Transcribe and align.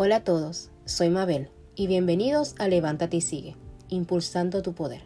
Hola 0.00 0.14
a 0.14 0.22
todos, 0.22 0.70
soy 0.84 1.10
Mabel 1.10 1.48
y 1.74 1.88
bienvenidos 1.88 2.54
a 2.60 2.68
Levántate 2.68 3.16
y 3.16 3.20
Sigue, 3.20 3.56
impulsando 3.88 4.62
tu 4.62 4.72
poder. 4.72 5.00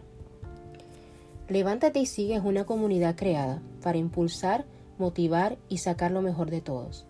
Levántate 1.49 2.01
y 2.01 2.05
Sigue 2.05 2.35
es 2.35 2.45
una 2.45 2.65
comunidad 2.65 3.17
creada 3.17 3.63
para 3.83 3.97
impulsar, 3.97 4.67
motivar 4.99 5.57
y 5.71 5.79
sacar 5.79 6.11
lo 6.11 6.21
mejor 6.21 6.51
de 6.51 6.61
todos. 6.61 7.07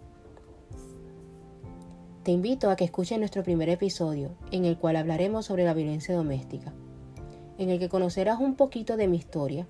Te 2.23 2.31
invito 2.31 2.71
a 2.71 2.77
que 2.77 2.85
escuches 2.85 3.19
nuestro 3.19 3.43
primer 3.43 3.68
episodio, 3.68 4.30
en 4.53 4.64
el 4.64 4.79
cual 4.79 4.95
hablaremos 4.95 5.46
sobre 5.46 5.64
la 5.64 5.75
violencia 5.75 6.14
doméstica, 6.14 6.73
en 7.59 7.69
el 7.69 7.80
que 7.80 7.89
conocerás 7.89 8.39
un 8.39 8.55
poquito 8.55 8.96
de 8.96 9.09
mi 9.09 9.17
historia. 9.17 9.67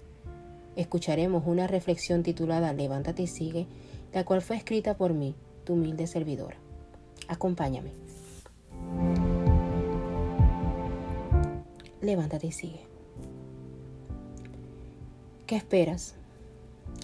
Escucharemos 0.76 1.44
una 1.46 1.66
reflexión 1.66 2.22
titulada 2.22 2.74
Levántate 2.74 3.22
y 3.22 3.26
sigue, 3.26 3.66
la 4.12 4.26
cual 4.26 4.42
fue 4.42 4.56
escrita 4.56 4.98
por 4.98 5.14
mí, 5.14 5.34
tu 5.64 5.72
humilde 5.72 6.06
servidora. 6.06 6.58
Acompáñame. 7.28 8.01
Levántate 12.02 12.48
y 12.48 12.52
sigue. 12.52 12.80
¿Qué 15.46 15.56
esperas? 15.56 16.16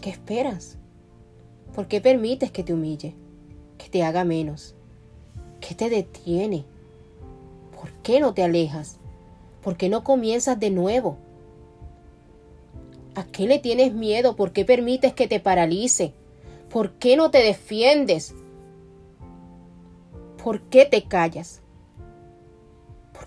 ¿Qué 0.03 0.11
esperas? 0.11 0.77
¿Por 1.75 1.87
qué 1.87 2.01
permites 2.01 2.51
que 2.51 2.65
te 2.65 2.75
humille? 2.75 3.15
Que 3.79 3.89
te 3.89 4.03
haga 4.03 4.25
menos? 4.25 4.75
¿Qué 5.61 5.75
te 5.75 5.89
detiene? 5.89 6.65
¿Por 7.81 7.93
qué 8.03 8.19
no 8.19 8.35
te 8.35 8.43
alejas? 8.43 8.99
¿Por 9.63 9.77
qué 9.77 9.89
no 9.89 10.03
comienzas 10.03 10.59
de 10.59 10.71
nuevo? 10.71 11.17
¿A 13.15 13.25
qué 13.25 13.47
le 13.47 13.59
tienes 13.61 13.95
miedo? 13.95 14.35
¿Por 14.35 14.53
qué 14.53 14.65
permites 14.65 15.13
que 15.15 15.29
te 15.29 15.39
paralice? 15.39 16.13
¿Por 16.71 16.95
qué 16.95 17.17
no 17.17 17.31
te 17.31 17.39
defiendes? 17.39 18.35
¿Por 20.43 20.63
qué 20.63 20.85
te 20.87 21.05
callas? 21.05 21.63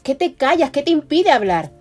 ¿Por 0.02 0.06
qué 0.06 0.16
te 0.16 0.34
callas? 0.34 0.72
¿Qué 0.72 0.82
te 0.82 0.90
impide 0.90 1.30
hablar? 1.30 1.72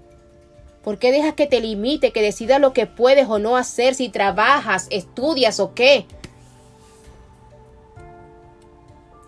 ¿Por 0.85 0.99
qué 0.99 1.11
dejas 1.11 1.33
que 1.33 1.47
te 1.47 1.59
limite, 1.59 2.13
que 2.13 2.21
decida 2.21 2.59
lo 2.59 2.75
que 2.75 2.85
puedes 2.85 3.27
o 3.27 3.39
no 3.39 3.57
hacer, 3.57 3.95
si 3.95 4.11
trabajas, 4.11 4.89
estudias 4.91 5.59
o 5.59 5.73
qué? 5.73 6.05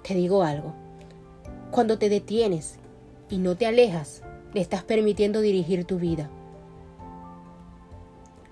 Te 0.07 0.15
digo 0.15 0.43
algo. 0.43 0.75
Cuando 1.71 1.97
te 1.97 2.11
detienes 2.11 2.77
y 3.31 3.39
no 3.39 3.57
te 3.57 3.65
alejas, 3.65 4.21
le 4.53 4.61
estás 4.61 4.83
permitiendo 4.83 5.41
dirigir 5.41 5.87
tu 5.87 5.99
vida. 5.99 6.29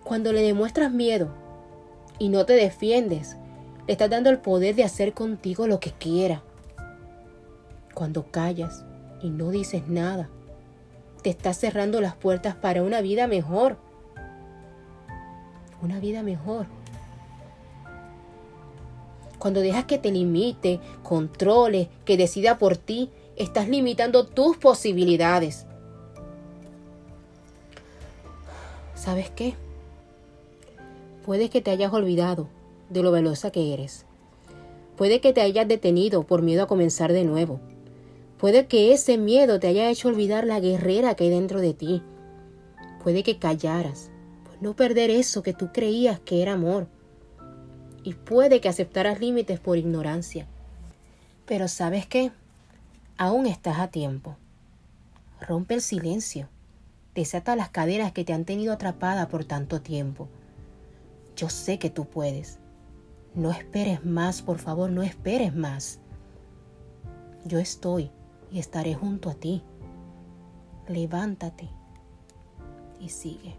Cuando 0.05 0.33
le 0.33 0.41
demuestras 0.41 0.91
miedo 0.91 1.35
y 2.19 2.31
no 2.31 2.47
te 2.47 2.55
defiendes, 2.55 3.37
le 3.87 3.93
estás 3.93 4.09
dando 4.09 4.31
el 4.31 4.39
poder 4.39 4.75
de 4.75 4.85
hacer 4.85 5.13
contigo 5.13 5.67
lo 5.67 5.81
que 5.81 5.93
quiera. 5.93 6.43
Cuando 7.93 8.31
callas 8.31 8.87
y 9.23 9.31
no 9.31 9.51
dices 9.51 9.89
nada, 9.89 10.29
te 11.23 11.31
estás 11.31 11.59
cerrando 11.59 12.01
las 12.01 12.15
puertas 12.15 12.55
para 12.55 12.83
una 12.83 13.01
vida 13.01 13.27
mejor. 13.27 13.77
Una 15.83 16.01
vida 16.01 16.23
mejor. 16.23 16.67
Cuando 19.39 19.61
dejas 19.61 19.87
que 19.87 19.99
te 19.99 20.11
limite, 20.11 20.81
controle, 21.03 21.89
que 22.05 22.17
decida 22.17 22.59
por 22.59 22.77
ti, 22.77 23.11
estás 23.37 23.69
limitando 23.69 24.27
tus 24.27 24.59
posibilidades. 24.59 25.67
¿Sabes 28.95 29.31
qué? 29.31 29.55
Puede 31.25 31.49
que 31.49 31.63
te 31.63 31.71
hayas 31.71 31.93
olvidado 31.93 32.49
de 32.91 33.03
lo 33.03 33.13
velosa 33.13 33.51
que 33.51 33.73
eres. 33.73 34.05
Puede 34.97 35.23
que 35.23 35.33
te 35.33 35.41
hayas 35.41 35.67
detenido 35.67 36.25
por 36.25 36.43
miedo 36.43 36.65
a 36.65 36.67
comenzar 36.67 37.15
de 37.15 37.25
nuevo. 37.25 37.61
Puede 38.41 38.67
que 38.69 38.95
ese 38.95 39.19
miedo 39.19 39.61
te 39.61 39.67
haya 39.67 39.91
hecho 39.91 40.09
olvidar 40.09 40.47
la 40.47 40.61
guerrera 40.61 41.15
que 41.15 41.25
hay 41.25 41.31
dentro 41.31 41.61
de 41.61 41.75
ti. 41.75 42.03
Puede 43.03 43.23
que 43.23 43.39
callaras 43.39 44.11
por 44.45 44.63
no 44.63 44.75
perder 44.75 45.11
eso 45.11 45.43
que 45.43 45.53
tú 45.53 45.73
creías 45.75 46.21
que 46.21 46.41
era 46.41 46.55
amor 46.55 46.89
y 48.03 48.15
puede 48.15 48.63
que 48.63 48.71
aceptaras 48.71 49.21
límites 49.21 49.61
por 49.61 49.77
ignorancia. 49.77 50.47
Pero 51.45 51.69
¿sabes 51.69 52.07
qué? 52.07 52.33
Aún 53.19 53.47
estás 53.47 53.79
a 53.79 53.89
tiempo. 53.89 54.39
Rompe 55.47 55.75
el 55.75 55.83
silencio. 55.83 56.49
Desata 57.15 57.57
las 57.57 57.69
cadenas 57.69 58.13
que 58.13 58.25
te 58.25 58.33
han 58.33 58.47
tenido 58.47 58.73
atrapada 58.73 59.29
por 59.29 59.45
tanto 59.45 59.83
tiempo. 59.83 60.29
Yo 61.37 61.51
sé 61.51 61.79
que 61.79 61.91
tú 61.91 62.07
puedes. 62.07 62.59
No 63.35 63.51
esperes 63.51 64.03
más, 64.07 64.41
por 64.41 64.59
favor, 64.59 64.89
no 64.89 65.03
esperes 65.03 65.55
más. 65.55 65.99
Yo 67.45 67.59
estoy 67.59 68.11
y 68.53 68.59
estaré 68.59 68.95
junto 68.95 69.31
a 69.31 69.35
ti. 69.35 69.63
Levántate 70.89 71.69
y 73.01 73.09
sigue. 73.09 73.57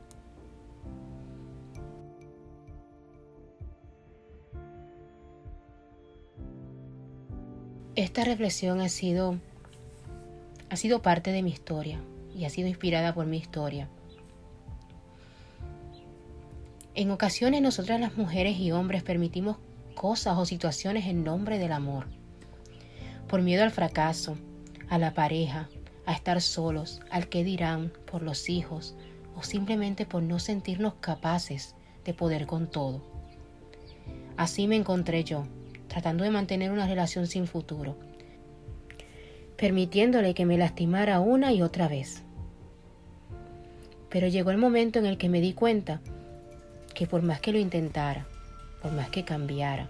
Esta 7.95 8.23
reflexión 8.23 8.81
ha 8.81 8.89
sido, 8.89 9.37
ha 10.69 10.75
sido 10.75 11.01
parte 11.01 11.31
de 11.31 11.43
mi 11.43 11.51
historia 11.51 11.99
y 12.35 12.45
ha 12.45 12.49
sido 12.49 12.67
inspirada 12.67 13.13
por 13.13 13.25
mi 13.25 13.37
historia. 13.37 13.89
En 16.95 17.11
ocasiones 17.11 17.61
nosotras 17.61 17.99
las 17.99 18.17
mujeres 18.17 18.57
y 18.59 18.71
hombres 18.71 19.03
permitimos 19.03 19.57
cosas 19.95 20.37
o 20.37 20.45
situaciones 20.45 21.05
en 21.05 21.23
nombre 21.23 21.57
del 21.57 21.71
amor. 21.71 22.07
Por 23.27 23.41
miedo 23.41 23.63
al 23.63 23.71
fracaso, 23.71 24.37
a 24.91 24.97
la 24.97 25.13
pareja, 25.13 25.69
a 26.05 26.11
estar 26.11 26.41
solos, 26.41 26.99
al 27.09 27.29
que 27.29 27.45
dirán, 27.45 27.93
por 28.11 28.21
los 28.21 28.49
hijos 28.49 28.93
o 29.37 29.41
simplemente 29.41 30.05
por 30.05 30.21
no 30.21 30.37
sentirnos 30.37 30.95
capaces 30.95 31.75
de 32.03 32.13
poder 32.13 32.45
con 32.45 32.69
todo. 32.69 33.01
Así 34.35 34.67
me 34.67 34.75
encontré 34.75 35.23
yo, 35.23 35.45
tratando 35.87 36.25
de 36.25 36.29
mantener 36.29 36.71
una 36.71 36.87
relación 36.87 37.25
sin 37.25 37.47
futuro, 37.47 37.95
permitiéndole 39.55 40.33
que 40.33 40.45
me 40.45 40.57
lastimara 40.57 41.21
una 41.21 41.53
y 41.53 41.61
otra 41.61 41.87
vez. 41.87 42.23
Pero 44.09 44.27
llegó 44.27 44.51
el 44.51 44.57
momento 44.57 44.99
en 44.99 45.05
el 45.05 45.17
que 45.17 45.29
me 45.29 45.39
di 45.39 45.53
cuenta 45.53 46.01
que 46.93 47.07
por 47.07 47.21
más 47.21 47.39
que 47.39 47.53
lo 47.53 47.59
intentara, 47.59 48.27
por 48.81 48.91
más 48.91 49.09
que 49.09 49.23
cambiara, 49.23 49.89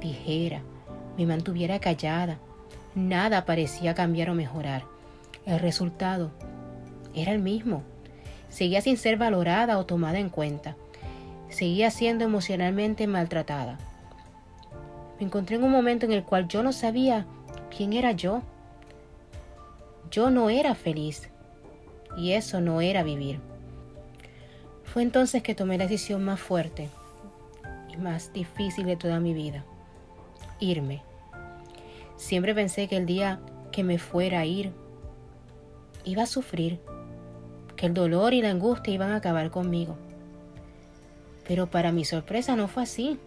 dijera, 0.00 0.60
me 1.16 1.24
mantuviera 1.24 1.78
callada, 1.78 2.40
nada 2.94 3.44
parecía 3.44 3.94
cambiar 3.94 4.30
o 4.30 4.34
mejorar. 4.34 4.84
El 5.46 5.58
resultado 5.60 6.30
era 7.14 7.32
el 7.32 7.40
mismo. 7.40 7.82
Seguía 8.48 8.80
sin 8.80 8.96
ser 8.96 9.16
valorada 9.16 9.78
o 9.78 9.86
tomada 9.86 10.18
en 10.18 10.30
cuenta. 10.30 10.76
Seguía 11.48 11.90
siendo 11.90 12.24
emocionalmente 12.24 13.06
maltratada 13.06 13.78
me 15.18 15.26
encontré 15.26 15.56
en 15.56 15.64
un 15.64 15.72
momento 15.72 16.06
en 16.06 16.12
el 16.12 16.22
cual 16.22 16.46
yo 16.48 16.62
no 16.62 16.72
sabía 16.72 17.26
quién 17.76 17.92
era 17.92 18.12
yo. 18.12 18.42
Yo 20.10 20.30
no 20.30 20.48
era 20.48 20.74
feliz 20.74 21.28
y 22.16 22.32
eso 22.32 22.60
no 22.60 22.80
era 22.80 23.02
vivir. 23.02 23.40
Fue 24.84 25.02
entonces 25.02 25.42
que 25.42 25.54
tomé 25.54 25.76
la 25.76 25.84
decisión 25.84 26.24
más 26.24 26.40
fuerte 26.40 26.88
y 27.92 27.96
más 27.96 28.32
difícil 28.32 28.86
de 28.86 28.96
toda 28.96 29.20
mi 29.20 29.34
vida, 29.34 29.64
irme. 30.60 31.02
Siempre 32.18 32.52
pensé 32.52 32.88
que 32.88 32.96
el 32.96 33.06
día 33.06 33.40
que 33.70 33.84
me 33.84 33.98
fuera 33.98 34.40
a 34.40 34.44
ir, 34.44 34.72
iba 36.04 36.24
a 36.24 36.26
sufrir, 36.26 36.80
que 37.76 37.86
el 37.86 37.94
dolor 37.94 38.34
y 38.34 38.42
la 38.42 38.50
angustia 38.50 38.92
iban 38.92 39.12
a 39.12 39.16
acabar 39.16 39.50
conmigo. 39.50 39.96
Pero 41.46 41.70
para 41.70 41.92
mi 41.92 42.04
sorpresa 42.04 42.56
no 42.56 42.66
fue 42.66 42.82
así. 42.82 43.18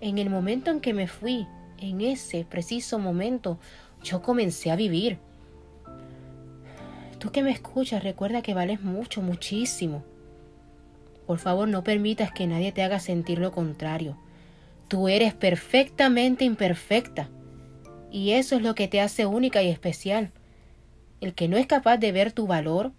En 0.00 0.16
el 0.16 0.30
momento 0.30 0.70
en 0.70 0.80
que 0.80 0.94
me 0.94 1.06
fui, 1.06 1.46
en 1.78 2.00
ese 2.00 2.46
preciso 2.46 2.98
momento, 2.98 3.58
yo 4.02 4.22
comencé 4.22 4.70
a 4.70 4.76
vivir. 4.76 5.18
Tú 7.18 7.30
que 7.30 7.42
me 7.42 7.50
escuchas, 7.50 8.02
recuerda 8.02 8.40
que 8.40 8.54
vales 8.54 8.80
mucho, 8.80 9.20
muchísimo. 9.20 10.02
Por 11.26 11.38
favor, 11.38 11.68
no 11.68 11.84
permitas 11.84 12.32
que 12.32 12.46
nadie 12.46 12.72
te 12.72 12.82
haga 12.82 13.00
sentir 13.00 13.38
lo 13.38 13.52
contrario. 13.52 14.16
Tú 14.88 15.08
eres 15.08 15.34
perfectamente 15.34 16.46
imperfecta. 16.46 17.28
Y 18.10 18.32
eso 18.32 18.56
es 18.56 18.62
lo 18.62 18.74
que 18.74 18.88
te 18.88 19.00
hace 19.00 19.26
única 19.26 19.62
y 19.62 19.68
especial. 19.68 20.30
El 21.20 21.34
que 21.34 21.48
no 21.48 21.56
es 21.56 21.66
capaz 21.66 21.96
de 21.98 22.12
ver 22.12 22.32
tu 22.32 22.46
valor, 22.46 22.92